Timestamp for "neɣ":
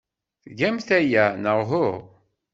1.41-1.57